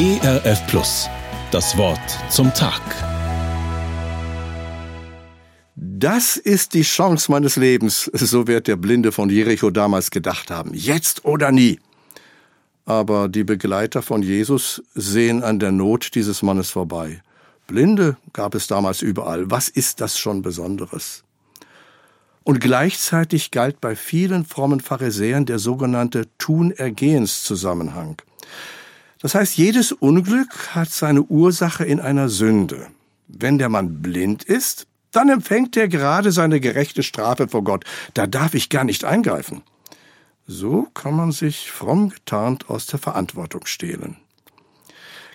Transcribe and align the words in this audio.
ERF 0.00 0.66
Plus. 0.66 1.10
Das 1.50 1.76
Wort 1.76 2.00
zum 2.30 2.54
Tag. 2.54 2.80
Das 5.76 6.38
ist 6.38 6.72
die 6.72 6.84
Chance 6.84 7.30
meines 7.30 7.56
Lebens, 7.56 8.10
so 8.14 8.46
wird 8.46 8.66
der 8.66 8.76
Blinde 8.76 9.12
von 9.12 9.28
Jericho 9.28 9.68
damals 9.68 10.10
gedacht 10.10 10.50
haben. 10.50 10.72
Jetzt 10.72 11.26
oder 11.26 11.52
nie. 11.52 11.80
Aber 12.86 13.28
die 13.28 13.44
Begleiter 13.44 14.00
von 14.00 14.22
Jesus 14.22 14.82
sehen 14.94 15.42
an 15.42 15.58
der 15.58 15.70
Not 15.70 16.14
dieses 16.14 16.40
Mannes 16.40 16.70
vorbei. 16.70 17.20
Blinde 17.66 18.16
gab 18.32 18.54
es 18.54 18.68
damals 18.68 19.02
überall. 19.02 19.50
Was 19.50 19.68
ist 19.68 20.00
das 20.00 20.18
schon 20.18 20.40
Besonderes? 20.40 21.24
Und 22.42 22.58
gleichzeitig 22.62 23.50
galt 23.50 23.82
bei 23.82 23.94
vielen 23.94 24.46
frommen 24.46 24.80
Pharisäern 24.80 25.44
der 25.44 25.58
sogenannte 25.58 26.24
Tun-Ergehens-Zusammenhang. 26.38 28.16
Das 29.20 29.34
heißt, 29.34 29.56
jedes 29.56 29.92
Unglück 29.92 30.74
hat 30.74 30.90
seine 30.90 31.22
Ursache 31.22 31.84
in 31.84 32.00
einer 32.00 32.28
Sünde. 32.28 32.86
Wenn 33.28 33.58
der 33.58 33.68
Mann 33.68 34.00
blind 34.00 34.44
ist, 34.44 34.86
dann 35.12 35.28
empfängt 35.28 35.76
er 35.76 35.88
gerade 35.88 36.32
seine 36.32 36.60
gerechte 36.60 37.02
Strafe 37.02 37.48
vor 37.48 37.64
Gott. 37.64 37.84
Da 38.14 38.26
darf 38.26 38.54
ich 38.54 38.70
gar 38.70 38.84
nicht 38.84 39.04
eingreifen. 39.04 39.62
So 40.46 40.88
kann 40.94 41.14
man 41.14 41.32
sich 41.32 41.70
fromm 41.70 42.10
getarnt 42.10 42.70
aus 42.70 42.86
der 42.86 42.98
Verantwortung 42.98 43.66
stehlen. 43.66 44.16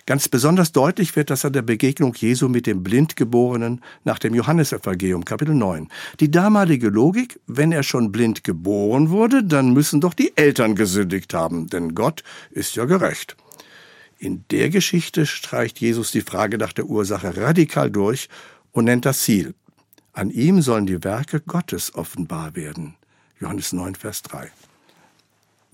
Ganz 0.04 0.28
besonders 0.28 0.70
deutlich 0.70 1.16
wird 1.16 1.30
das 1.30 1.44
an 1.44 1.52
der 1.52 1.62
Begegnung 1.62 2.14
Jesu 2.14 2.48
mit 2.48 2.66
dem 2.66 2.84
Blindgeborenen 2.84 3.80
nach 4.04 4.20
dem 4.20 4.34
Johannesevangelium 4.34 5.24
Kapitel 5.24 5.54
9. 5.54 5.88
Die 6.20 6.30
damalige 6.30 6.90
Logik, 6.90 7.40
wenn 7.48 7.72
er 7.72 7.82
schon 7.82 8.12
blind 8.12 8.44
geboren 8.44 9.10
wurde, 9.10 9.42
dann 9.42 9.72
müssen 9.72 10.00
doch 10.00 10.14
die 10.14 10.36
Eltern 10.36 10.76
gesündigt 10.76 11.34
haben, 11.34 11.66
denn 11.68 11.96
Gott 11.96 12.22
ist 12.50 12.76
ja 12.76 12.84
gerecht. 12.84 13.36
In 14.18 14.44
der 14.50 14.70
Geschichte 14.70 15.26
streicht 15.26 15.80
Jesus 15.80 16.10
die 16.10 16.22
Frage 16.22 16.58
nach 16.58 16.72
der 16.72 16.86
Ursache 16.86 17.36
radikal 17.36 17.90
durch 17.90 18.28
und 18.72 18.86
nennt 18.86 19.04
das 19.04 19.20
Ziel. 19.20 19.54
An 20.12 20.30
ihm 20.30 20.62
sollen 20.62 20.86
die 20.86 21.04
Werke 21.04 21.40
Gottes 21.40 21.94
offenbar 21.94 22.56
werden. 22.56 22.94
Johannes 23.38 23.74
9, 23.74 23.94
Vers 23.94 24.22
3. 24.22 24.50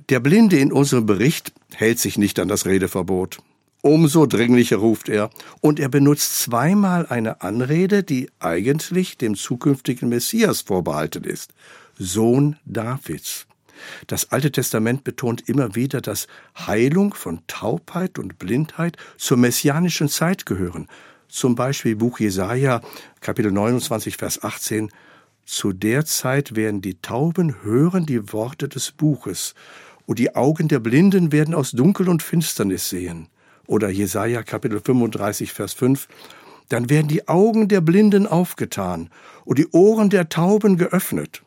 Der 0.08 0.18
Blinde 0.18 0.58
in 0.58 0.72
unserem 0.72 1.06
Bericht 1.06 1.52
hält 1.72 2.00
sich 2.00 2.18
nicht 2.18 2.40
an 2.40 2.48
das 2.48 2.66
Redeverbot. 2.66 3.38
Umso 3.82 4.26
dringlicher 4.26 4.76
ruft 4.76 5.08
er, 5.08 5.30
und 5.60 5.78
er 5.78 5.88
benutzt 5.88 6.40
zweimal 6.40 7.06
eine 7.06 7.42
Anrede, 7.42 8.02
die 8.02 8.30
eigentlich 8.40 9.18
dem 9.18 9.36
zukünftigen 9.36 10.08
Messias 10.08 10.60
vorbehalten 10.62 11.24
ist. 11.24 11.52
Sohn 11.98 12.56
Davids. 12.64 13.46
Das 14.06 14.32
Alte 14.32 14.52
Testament 14.52 15.04
betont 15.04 15.48
immer 15.48 15.74
wieder, 15.74 16.00
dass 16.00 16.26
Heilung 16.58 17.14
von 17.14 17.40
Taubheit 17.46 18.18
und 18.18 18.38
Blindheit 18.38 18.96
zur 19.16 19.36
messianischen 19.36 20.08
Zeit 20.08 20.46
gehören 20.46 20.88
zum 21.32 21.54
Beispiel 21.54 21.96
Buch 21.96 22.20
Jesaja, 22.20 22.82
Kapitel 23.20 23.50
29, 23.50 24.18
Vers 24.18 24.44
18. 24.44 24.90
Zu 25.46 25.72
der 25.72 26.04
Zeit 26.04 26.54
werden 26.54 26.82
die 26.82 27.00
Tauben 27.00 27.64
hören 27.64 28.04
die 28.04 28.32
Worte 28.34 28.68
des 28.68 28.92
Buches, 28.92 29.54
und 30.04 30.18
die 30.18 30.34
Augen 30.34 30.68
der 30.68 30.80
Blinden 30.80 31.32
werden 31.32 31.54
aus 31.54 31.70
Dunkel 31.70 32.10
und 32.10 32.22
Finsternis 32.22 32.90
sehen. 32.90 33.28
Oder 33.66 33.88
Jesaja, 33.88 34.42
Kapitel 34.42 34.80
35, 34.80 35.54
Vers 35.54 35.72
5. 35.72 36.06
Dann 36.68 36.90
werden 36.90 37.08
die 37.08 37.26
Augen 37.28 37.66
der 37.66 37.80
Blinden 37.80 38.26
aufgetan 38.26 39.08
und 39.46 39.58
die 39.58 39.68
Ohren 39.68 40.10
der 40.10 40.28
Tauben 40.28 40.76
geöffnet. 40.76 41.42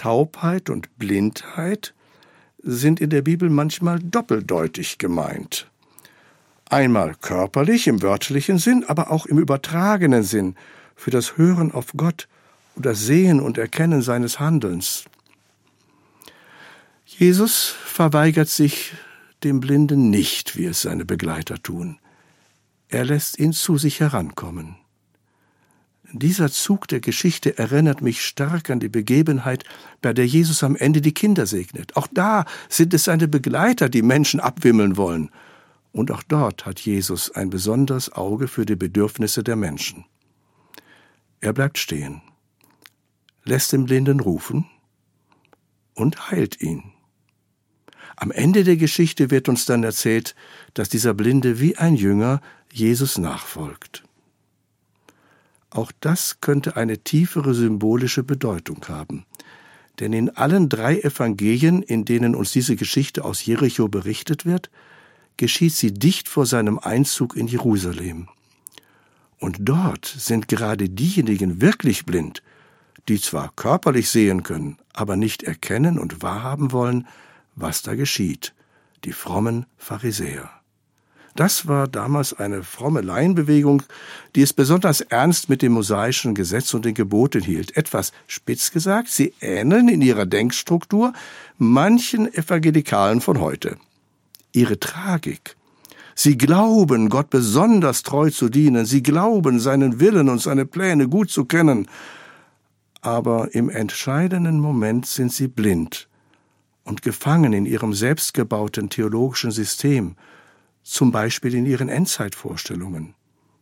Taubheit 0.00 0.70
und 0.70 0.96
Blindheit 0.96 1.92
sind 2.62 3.00
in 3.02 3.10
der 3.10 3.20
Bibel 3.20 3.50
manchmal 3.50 3.98
doppeldeutig 3.98 4.96
gemeint. 4.96 5.70
Einmal 6.70 7.16
körperlich 7.20 7.86
im 7.86 8.00
wörtlichen 8.00 8.56
Sinn, 8.56 8.82
aber 8.88 9.10
auch 9.10 9.26
im 9.26 9.38
übertragenen 9.38 10.22
Sinn 10.22 10.56
für 10.96 11.10
das 11.10 11.36
Hören 11.36 11.70
auf 11.70 11.92
Gott 11.98 12.28
und 12.76 12.86
das 12.86 13.00
Sehen 13.00 13.40
und 13.40 13.58
Erkennen 13.58 14.00
seines 14.00 14.40
Handelns. 14.40 15.04
Jesus 17.04 17.66
verweigert 17.84 18.48
sich 18.48 18.94
dem 19.44 19.60
Blinden 19.60 20.08
nicht, 20.08 20.56
wie 20.56 20.64
es 20.64 20.80
seine 20.80 21.04
Begleiter 21.04 21.62
tun. 21.62 21.98
Er 22.88 23.04
lässt 23.04 23.38
ihn 23.38 23.52
zu 23.52 23.76
sich 23.76 24.00
herankommen. 24.00 24.79
Dieser 26.12 26.50
Zug 26.50 26.88
der 26.88 27.00
Geschichte 27.00 27.56
erinnert 27.56 28.02
mich 28.02 28.22
stark 28.22 28.70
an 28.70 28.80
die 28.80 28.88
Begebenheit, 28.88 29.64
bei 30.02 30.12
der 30.12 30.26
Jesus 30.26 30.62
am 30.64 30.76
Ende 30.76 31.00
die 31.00 31.14
Kinder 31.14 31.46
segnet. 31.46 31.96
Auch 31.96 32.08
da 32.12 32.44
sind 32.68 32.94
es 32.94 33.04
seine 33.04 33.28
Begleiter, 33.28 33.88
die 33.88 34.02
Menschen 34.02 34.40
abwimmeln 34.40 34.96
wollen 34.96 35.30
und 35.92 36.10
auch 36.10 36.22
dort 36.22 36.66
hat 36.66 36.80
Jesus 36.80 37.30
ein 37.30 37.50
besonderes 37.50 38.12
Auge 38.12 38.48
für 38.48 38.64
die 38.64 38.76
Bedürfnisse 38.76 39.42
der 39.42 39.56
Menschen. 39.56 40.04
Er 41.40 41.52
bleibt 41.52 41.78
stehen, 41.78 42.22
lässt 43.44 43.72
den 43.72 43.86
Blinden 43.86 44.20
rufen 44.20 44.66
und 45.94 46.30
heilt 46.30 46.60
ihn. 46.60 46.92
Am 48.16 48.30
Ende 48.30 48.64
der 48.64 48.76
Geschichte 48.76 49.30
wird 49.30 49.48
uns 49.48 49.64
dann 49.64 49.82
erzählt, 49.82 50.34
dass 50.74 50.90
dieser 50.90 51.14
Blinde 51.14 51.58
wie 51.58 51.76
ein 51.76 51.96
Jünger 51.96 52.40
Jesus 52.70 53.18
nachfolgt. 53.18 54.04
Auch 55.70 55.92
das 56.00 56.40
könnte 56.40 56.76
eine 56.76 56.98
tiefere 56.98 57.54
symbolische 57.54 58.22
Bedeutung 58.24 58.84
haben. 58.88 59.24
Denn 60.00 60.12
in 60.12 60.30
allen 60.30 60.68
drei 60.68 61.00
Evangelien, 61.00 61.82
in 61.82 62.04
denen 62.04 62.34
uns 62.34 62.52
diese 62.52 62.76
Geschichte 62.76 63.24
aus 63.24 63.44
Jericho 63.44 63.88
berichtet 63.88 64.46
wird, 64.46 64.70
geschieht 65.36 65.74
sie 65.74 65.92
dicht 65.92 66.28
vor 66.28 66.46
seinem 66.46 66.78
Einzug 66.78 67.36
in 67.36 67.46
Jerusalem. 67.46 68.28
Und 69.38 69.56
dort 69.60 70.04
sind 70.04 70.48
gerade 70.48 70.88
diejenigen 70.88 71.60
wirklich 71.60 72.04
blind, 72.04 72.42
die 73.08 73.20
zwar 73.20 73.52
körperlich 73.56 74.10
sehen 74.10 74.42
können, 74.42 74.76
aber 74.92 75.16
nicht 75.16 75.42
erkennen 75.42 75.98
und 75.98 76.22
wahrhaben 76.22 76.72
wollen, 76.72 77.06
was 77.56 77.82
da 77.82 77.94
geschieht, 77.94 78.54
die 79.04 79.12
frommen 79.12 79.66
Pharisäer. 79.78 80.59
Das 81.36 81.68
war 81.68 81.86
damals 81.86 82.32
eine 82.32 82.62
fromme 82.62 83.02
Laienbewegung, 83.02 83.82
die 84.34 84.42
es 84.42 84.52
besonders 84.52 85.00
ernst 85.00 85.48
mit 85.48 85.62
dem 85.62 85.72
mosaischen 85.72 86.34
Gesetz 86.34 86.74
und 86.74 86.84
den 86.84 86.94
Geboten 86.94 87.42
hielt. 87.42 87.76
Etwas 87.76 88.12
spitz 88.26 88.72
gesagt, 88.72 89.08
sie 89.08 89.32
ähneln 89.40 89.88
in 89.88 90.02
ihrer 90.02 90.26
Denkstruktur 90.26 91.12
manchen 91.58 92.32
Evangelikalen 92.32 93.20
von 93.20 93.40
heute 93.40 93.76
ihre 94.52 94.80
Tragik. 94.80 95.56
Sie 96.14 96.36
glauben, 96.36 97.08
Gott 97.08 97.30
besonders 97.30 98.02
treu 98.02 98.30
zu 98.30 98.48
dienen, 98.48 98.84
sie 98.84 99.02
glauben, 99.02 99.60
seinen 99.60 100.00
Willen 100.00 100.28
und 100.28 100.40
seine 100.40 100.66
Pläne 100.66 101.08
gut 101.08 101.30
zu 101.30 101.44
kennen, 101.44 101.88
aber 103.00 103.54
im 103.54 103.70
entscheidenden 103.70 104.60
Moment 104.60 105.06
sind 105.06 105.32
sie 105.32 105.48
blind 105.48 106.08
und 106.84 107.02
gefangen 107.02 107.52
in 107.52 107.64
ihrem 107.64 107.94
selbstgebauten 107.94 108.90
theologischen 108.90 109.50
System, 109.50 110.16
zum 110.82 111.12
Beispiel 111.12 111.54
in 111.54 111.66
ihren 111.66 111.88
Endzeitvorstellungen. 111.88 113.14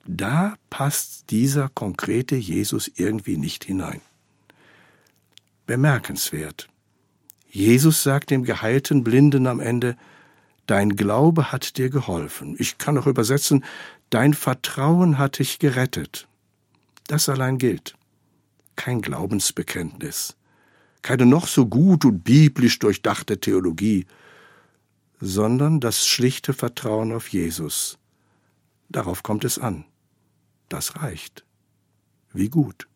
Da 0.06 0.54
passt 0.70 1.30
dieser 1.30 1.68
konkrete 1.68 2.36
Jesus 2.36 2.90
irgendwie 2.96 3.36
nicht 3.36 3.64
hinein. 3.64 4.00
Bemerkenswert. 5.66 6.68
Jesus 7.50 8.02
sagt 8.02 8.30
dem 8.30 8.44
geheilten 8.44 9.04
Blinden 9.04 9.46
am 9.46 9.60
Ende, 9.60 9.96
Dein 10.68 10.96
Glaube 10.96 11.50
hat 11.50 11.78
dir 11.78 11.88
geholfen. 11.88 12.54
Ich 12.58 12.76
kann 12.76 12.98
auch 12.98 13.06
übersetzen, 13.06 13.64
dein 14.10 14.34
Vertrauen 14.34 15.16
hat 15.16 15.38
dich 15.38 15.58
gerettet. 15.58 16.28
Das 17.06 17.30
allein 17.30 17.56
gilt. 17.56 17.94
Kein 18.76 19.00
Glaubensbekenntnis, 19.00 20.36
keine 21.00 21.24
noch 21.24 21.46
so 21.48 21.66
gut 21.66 22.04
und 22.04 22.22
biblisch 22.22 22.78
durchdachte 22.78 23.40
Theologie, 23.40 24.06
sondern 25.20 25.80
das 25.80 26.06
schlichte 26.06 26.52
Vertrauen 26.54 27.12
auf 27.12 27.28
Jesus. 27.28 27.98
Darauf 28.88 29.22
kommt 29.22 29.44
es 29.44 29.58
an. 29.58 29.84
Das 30.68 30.96
reicht. 30.96 31.44
Wie 32.32 32.48
gut. 32.48 32.88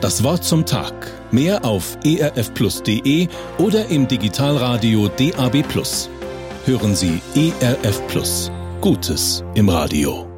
Das 0.00 0.22
Wort 0.22 0.44
zum 0.44 0.66
Tag. 0.66 1.10
Mehr 1.32 1.64
auf 1.64 1.96
erfplus.de 2.04 3.28
oder 3.58 3.88
im 3.88 4.06
Digitalradio 4.06 5.08
DAB+. 5.08 5.64
Hören 6.66 6.94
Sie 6.94 7.20
ERF 7.34 8.06
Plus. 8.08 8.50
Gutes 8.80 9.42
im 9.54 9.68
Radio. 9.68 10.33